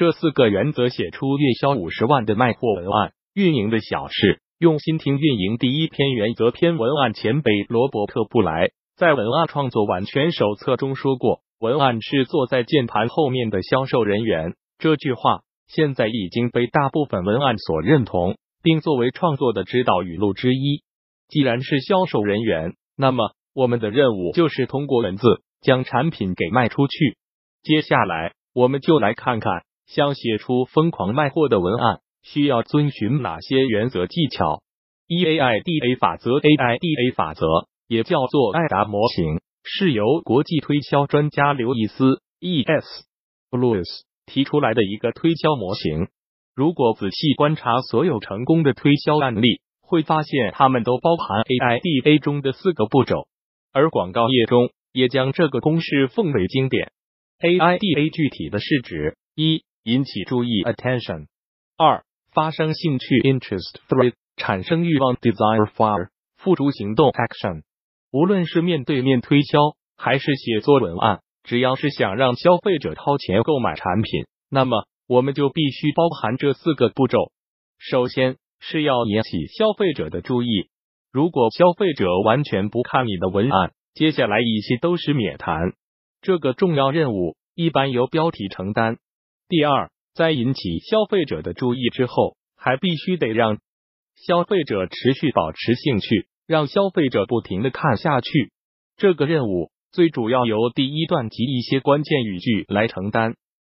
[0.00, 3.12] 这四个原则写出月销五十万的卖货文案。
[3.34, 20.82] 运营的小事，用心听运营第一篇原则篇文案前辈罗伯特布莱在文案创作完全手册中说过：“文案是坐在键盘后面的销售人员。”这句话现在已经被大部分文案所认同，并作为创作的指导语录之一。
[21.28, 27.18] 既然是销售人员，那么我们的任务就是通过文字将产品给卖出去。
[27.62, 29.64] 接下来，我们就来看看。
[29.92, 34.62] 想写出疯狂卖货的文案，需要遵循哪些原则技巧
[35.08, 37.44] ？E A I D A 法则，A I D A 法则
[37.88, 42.86] 也叫做艾达模型，是由国际推销专家刘易斯 E S
[43.50, 43.84] Blues
[44.26, 46.06] 提出来的一个推销模型。
[46.54, 53.26] 如果仔细观察所有成功的推销案例，会发现他们都包含 A I D A 中的四个步骤，
[53.72, 56.92] 而广告业中也将这个公式奉为经典。
[57.40, 59.64] A I D A 具体的是指一。
[59.82, 61.26] 引起注意，attention；
[61.76, 67.62] 二，发生兴趣，interest；three，产生欲望 desire for 付诸行动，action。
[68.12, 69.58] 无论是面对面推销，
[69.96, 77.32] 还是写作文案，只要是想让消费者掏钱购买产品，那么我们就必须包含这四个步骤。
[77.78, 80.68] 首先是要引起消费者的注意。
[81.10, 85.72] 如果消费者完全不看你的文案，接下来一切都是免谈。
[86.20, 88.98] 这个重要任务一般由标题承担。
[89.50, 93.58] 第二，在引起消费者的注意之后，还必须得让
[94.14, 98.52] 消费者持续保持兴趣，让消费者不停的看下去。
[98.96, 103.34] 这个任务最主要由第一段及一些关键语句来承担。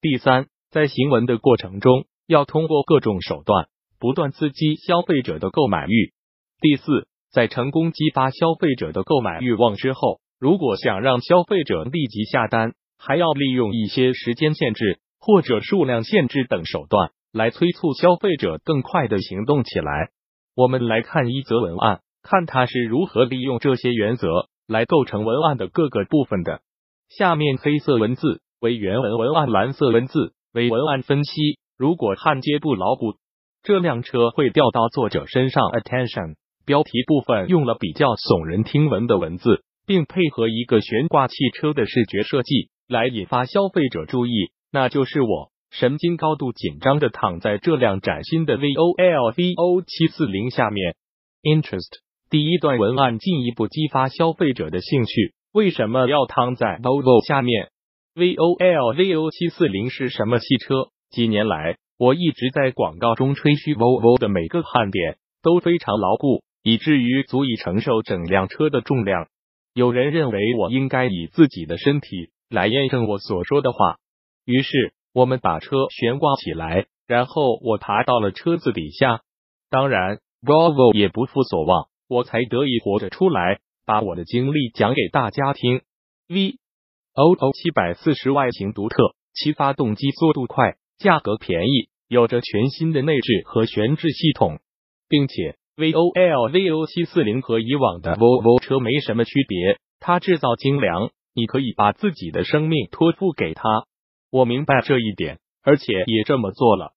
[0.00, 3.66] 第三，在行文的过程中，要通过各种手段
[3.98, 6.12] 不断刺激消费者的购买欲。
[6.60, 15.00] 第四，在成功激发消费者的购买欲望之后，如果想让消费者立即下单，还要利用一些时间限制。
[15.26, 20.10] 或者数量限制等手段来催促消费者更快的行动起来。
[20.54, 24.28] 我们来看一则文案，看它是如何利用这些原则
[24.68, 26.60] 来构成文案的各个部分的。
[27.08, 31.58] 下面黑色文字为原文文案，蓝色文字为文案分析。
[31.76, 33.16] 如果焊接不牢固，
[33.64, 35.64] 这辆车会掉到作者身上。
[35.72, 44.52] Attention，标题部分用了比较耸人听闻的文字，并配合一个悬挂汽车的视觉设计，来引发消费者注意。
[44.76, 50.94] 那就是我神经高度紧张的躺在这辆崭新的 V O L V O 七四零下面。
[51.42, 51.88] Interest
[52.28, 55.32] 第一段文案进一步激发消费者的兴趣。
[55.54, 57.70] 为什么要躺在 Volvo 下面
[58.16, 60.88] ？V O L V O 七四零是什么汽车？
[61.08, 69.28] 几年来，我一直在广告中吹嘘 Volvo 的每个焊点都非常牢固，以至于足以承受整辆车的重量。
[69.72, 73.96] 有人认为我应该以自己的身体来验证我所说的话。
[74.46, 79.22] 于是我们把车悬挂起来，然后我爬到了车子底下。
[79.68, 85.82] 当然，Bravo 也不负所望，我才得以活着出来，把我的经历讲给大家听。
[86.28, 86.58] V
[87.14, 94.60] O O 七百四十外形独特，其发动机速度快，价格便宜，有着全新的内置和悬置系统，
[95.08, 99.78] 并且 V O L V O 七四零和以往的 Volvo 车没什么区别。
[99.98, 103.62] 它制造精良，你可以把自己的生命托付给他。
[104.30, 106.92] 我明白这一点，而且也这么做了。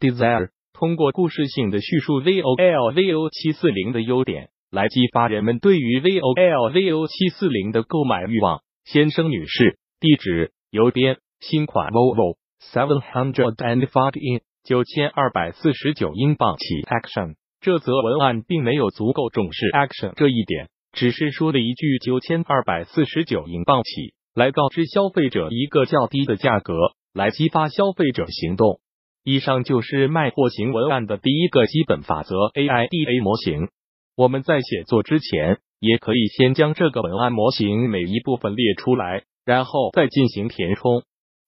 [0.00, 8.62] Desire 通过故事性的叙述 VOL VO 七四零的优点，来激发人们对于 VOL VO 七四零的购买欲望。
[8.84, 16.82] 先生、女士，地址：邮编，新款 Volvo seven hundred and five in 九千二百四十九英镑起。
[16.82, 24.14] Action 这则文案并没有足够重视 action 这一点，只是说了一句九千二百四十九英镑起。
[24.34, 26.74] 来告知消费者一个较低的价格，
[27.12, 28.80] 来激发消费者行动。
[29.24, 33.68] 以上就是卖货型文案的第一个基本法则 A I D A 模型。
[34.16, 41.02] 我们在写作之前，也可以先将这个文案模型每一部分列出来，然后再进行填充。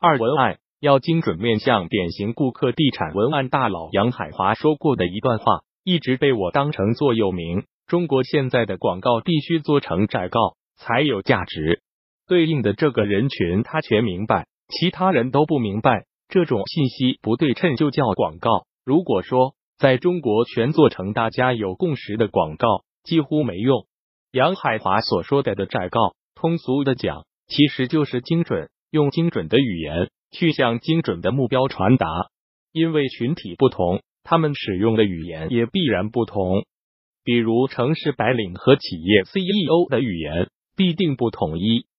[0.00, 2.72] 二、文案要精准面向典型顾客。
[2.72, 7.64] 地产文案大佬杨海华说过的一段话，一直被我当成座右铭。
[7.86, 11.82] 中国现在的广告必须做成窄告才有价值。
[12.30, 16.04] 对应的这个人群，他全明白，其他人都不明白。
[16.28, 18.66] 这种信息不对称就叫广告。
[18.84, 23.88] 如果说在中国全做成大家有共识的广告，几乎没用。
[24.30, 32.06] 杨海华所说的的窄告，通俗的讲，其实就是精准，用精准的语言去向精准的目标传达。
[32.70, 36.64] 因为群体不同，他们使用的语言也必然不同。
[37.24, 41.89] 比如城市白领和企业 CEO 的语言必定不统一。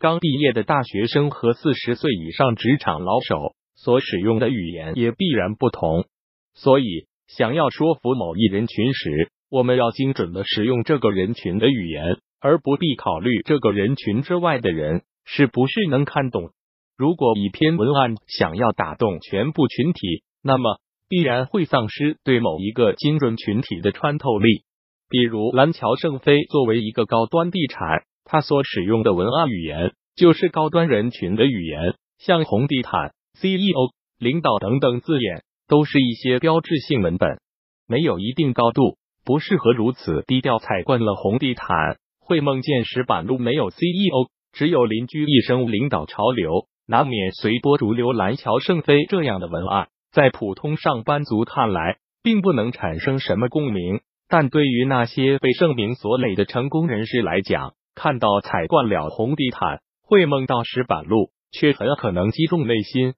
[0.00, 6.06] 刚毕业的大学生和四十岁以上职场老手所使用的语言也必然不同。
[6.54, 16.48] 所以，想要说服某一人群时，我们要精准的使用这个人群的语言，而不必考虑这个人群之外的人是不是能看懂。
[16.96, 20.80] 如果一篇文案想要打动全部群体，那么
[21.10, 24.64] 必然会丧失对某一个精准群体的穿透力。
[25.10, 37.40] 比如蓝桥圣菲作为一个高端地产，他所使用的文案语言就是高端人群的语言，像红地毯、CEO、领导等等字眼，都是一些标志性文本，
[37.88, 40.58] 没有一定高度，不适合如此低调。
[40.58, 48.12] 踩惯了红地毯，会梦见石板路没有 CEO，只有邻居一生领导潮流，难免随波逐流。
[48.12, 49.88] 蓝桥圣飞这样的文案。
[50.12, 63.14] 在普通上班族看来，并不能产生什么共鸣，但对于那些被盛名所累的成功人士来讲，看到踩惯了红地毯，会梦到石板路，却很可能击中内心。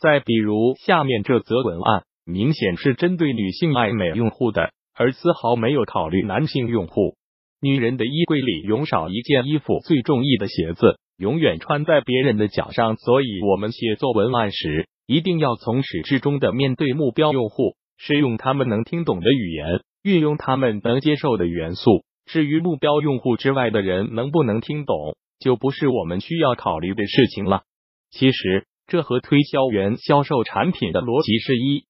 [0.00, 7.16] 再比如下面这则文案，明显是针对女性爱美用户的，而丝毫没有考虑男性用户。
[7.60, 14.88] 女人的衣柜里永少一件衣服，最中意的鞋子永远穿在别人的脚上，所以我们写作文案时。
[15.06, 22.04] 一定要从始至终的面对目标用户，使用他们能听懂的语言，运用他们能接受的元素。
[22.26, 27.62] 至于目标用户之外的人能不能听懂，就不是我们需要考虑的事情了。
[28.10, 31.84] 其实，这和推销员销售产品的逻辑是一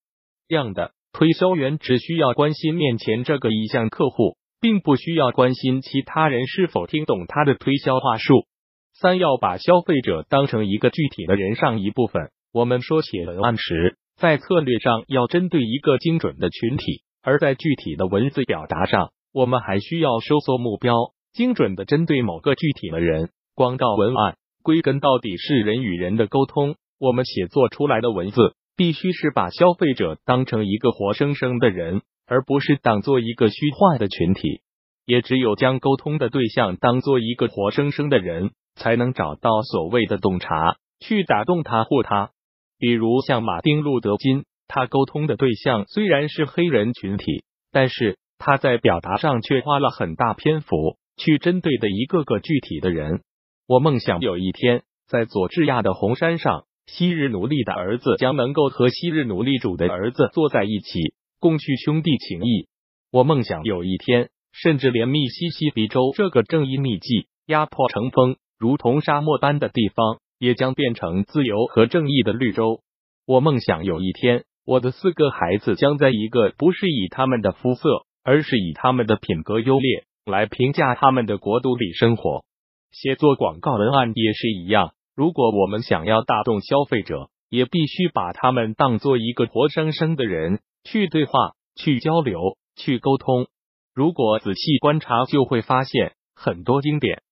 [0.48, 0.92] 样的。
[1.12, 8.46] 推销员只需要关心面前这个意向客户，并不需要关心其他人是否听懂他的推销话术。
[8.94, 12.30] 三要把消费者当成一个具体的人上一部分。
[12.52, 20.94] 我们说写文案时，在策略上要针对一个精准的群体，而在具体的文字表达上，我们还需要收缩目标，
[21.32, 23.30] 精准的针对某个具体的人。
[23.56, 26.76] 广告文案，归根到底是人与人的沟通。
[27.00, 34.60] 我们写作出来的文字，必须是把消费者当成一个活生生的人，而不是当做一个虚幻的群体。
[35.04, 42.30] 也只有将沟通的对象当做一个活生生的人，才能找到所谓的洞察，去打动他或他。
[42.78, 47.42] 比如像马丁路德金，他沟通的对象虽然是黑人群体，
[47.72, 53.22] 但是他在表达上却花了很大篇幅去针对的一个个具体的人。
[53.66, 62.68] 我梦想有一天，在佐治亚的红山上，昔日奴隶的儿子将能够和昔日奴隶主的儿子坐在一起，共叙兄弟情谊。
[63.10, 70.18] 我梦想有一天，甚至连密西西比州这个正义秘籍、压迫成风、如同沙漠般的地方。
[70.40, 72.80] 也将变成自由和正义的绿洲。
[73.24, 82.44] 我梦想有一天，我的四个孩子将在一个不是以他们的肤色，而是以他们的品格优劣来评价他们的国度里生活。
[82.90, 84.94] 写作广告文案也是一样。
[85.14, 91.32] 如果我们想要打动消费者，也必须把他们当做一个活生生的人去对话、
[91.76, 93.46] 去交流、去沟通。
[93.94, 97.22] 如果仔细观察，就会发现很多经典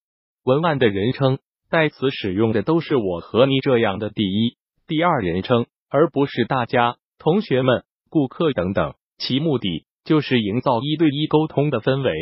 [0.45, 1.39] 文案的人称。
[1.71, 8.95] 代词使用的都是我和你这样的第一、第二人称，而不是大家、同学们、顾客等等。
[9.17, 12.13] 其目的就是营造一对一沟通的氛围。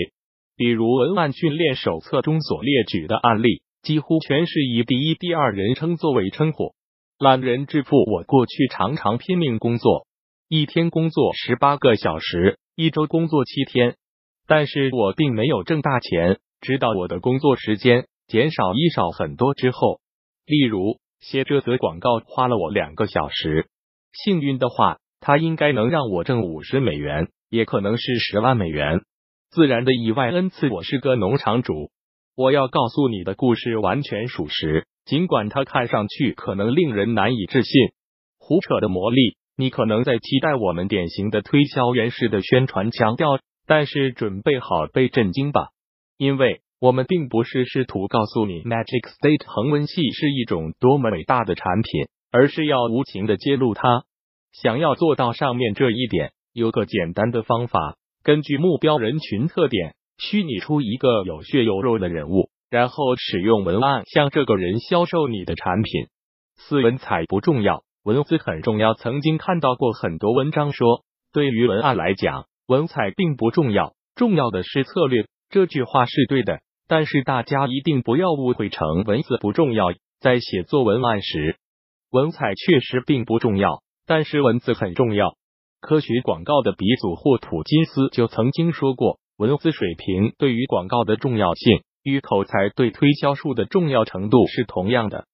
[0.56, 6.74] 比如文案训练手册中所列举的案例，几乎全是以第一、第二人称作为称呼。
[7.18, 10.06] 懒人致富，我过去常常拼命工作，
[10.48, 13.96] 一天工作十八个小时，一周工作七天，
[14.46, 16.38] 但是我并没有挣大钱。
[16.60, 18.06] 直到我的工作时间。
[18.26, 19.99] 减少一少很多之后，
[20.46, 23.66] 例如写这则广告花了我两个小时，
[24.12, 29.00] 幸运的话，它应该能让我挣五十美元，也可能是十万美元。
[29.50, 31.90] 自然的意外恩赐，我是个农场主。
[32.37, 37.73] 我要告诉你的故事完全属实，尽管它看上去可能令人难以置信。
[38.38, 45.69] 胡扯的魔力，你可能在期待我们典型的推销员式的宣传腔调，但是准备好被震惊吧，
[46.16, 46.62] 因为。
[46.83, 54.04] 我们并不是试图告诉你 Magic State 恒温器是一种多么伟大的产品，而是要无情的揭露它。
[54.50, 66.09] 想要做到上面这一点，有个简单的方法：根据目标人群特点，虚拟出一个有血有肉的人物，然后使用文案向这个人销售你的产品。
[66.57, 68.95] 四文采不重要，文字很重要。
[68.95, 75.26] 曾经看到过很多文章说，对于文案来讲，文采并不重要，重要的是策略。
[75.49, 76.61] 这句话是对的。
[76.88, 79.87] 但是大家一定不要误会成文字不重要。
[80.19, 81.57] 在写作文案时，
[82.11, 85.37] 文采确实并不重要，但是文字很重要。
[85.80, 95.25] 科学广告的鼻祖霍普金斯就曾经说过，文字水平对于广告的重要性与口才对推销术的重要程度是同样的。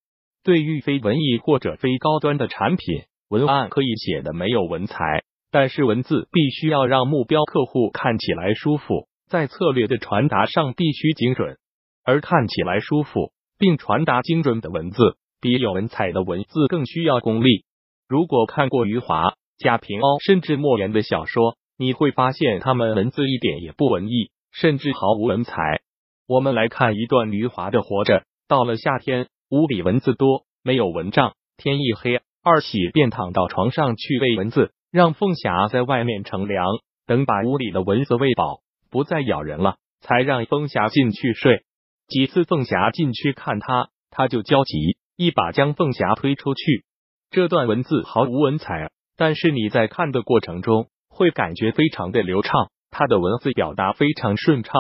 [0.44, 11.58] 对于非文艺或者非高端的产品，文案可以写的没有文采，但是文字必须要让目标客户看起来舒服，在策略的传达上必须精准，
[12.04, 14.96] 而看起来舒服并传达精准的文字，
[15.40, 17.64] 比有文采的文字更需要功力。
[18.08, 25.80] 如果看过余华、贾平凹甚至莫言的小说，你会发现他们文字一点也不文艺，甚至毫无文采。
[26.28, 28.20] 我们来看一段余华的《活着》。
[28.48, 31.34] 到了夏天，屋里蚊子多，没有蚊帐。
[31.56, 36.66] 天一黑，二喜便躺到床上去喂蚊子，让凤霞在外面乘凉，
[37.06, 38.60] 等把屋里的蚊子喂饱，
[38.90, 41.64] 不再咬人了，才让凤霞进去睡。
[42.08, 46.84] 几次凤霞进去看他，他就焦急，一把将凤霞推出去。
[47.30, 54.74] 这段文字毫无文采，但是你在看的过程中会感觉非常的流畅，他的文字表达非常顺畅。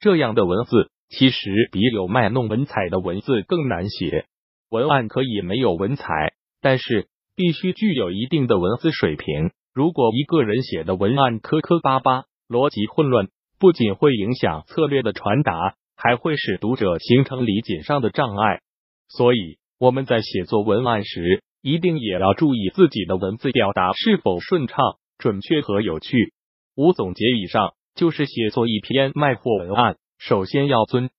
[0.00, 0.90] 这样的文字。
[1.08, 4.26] 其实比有卖弄文采的文字更难写。
[4.70, 7.06] 文案可以没有文采，但是
[7.36, 9.52] 必须具有一定的文字水平。
[9.72, 13.28] 如果一个人写的文案磕磕巴巴、逻辑混乱，
[13.60, 18.62] 不仅会影响策略的传达，还会使读者形成理解上的障碍。
[19.08, 24.78] 所以我们在写作文案时，一定也要注意自己的文字表达是否顺畅、
[25.18, 26.32] 准确和有趣。
[26.76, 29.96] 无总结以上，就是写作一篇卖货文案。
[30.16, 31.10] 首先要遵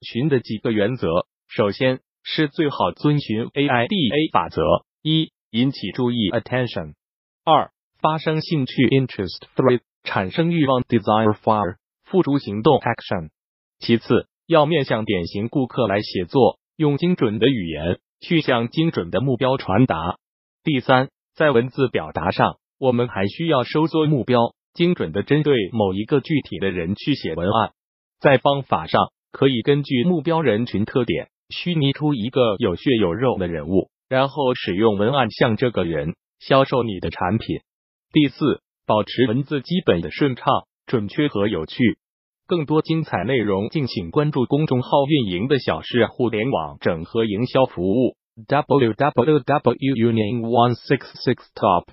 [0.00, 4.62] 循的几个原则，首先是最好遵循 A I D A 法则：
[5.02, 6.94] 一、引起注意 attention；
[7.44, 13.28] 二、发生兴趣 interest；三、产生欲望 desire；四、付诸行动 action。
[13.78, 20.16] 其次，要面向典型顾客来写作，用精准的语言去向精准的目标传达。
[20.62, 27.72] 第三，在文字表达上，我们还需要收缩目标，精准的针对某一个具体的人去写文案。
[28.20, 37.60] 在方法上，可以根据目标人群特点，虚拟出一个有血有肉的人物，然后使用文案向这个人销售你的产品。
[38.12, 40.44] 第四，保持文字基本的顺畅、
[40.84, 41.98] 准确和有趣。
[42.50, 48.16] 更多精彩内容，敬请关注公众号“运营的小事互联网整合营销服务
[48.48, 49.44] www
[49.78, 51.84] unit one six six top。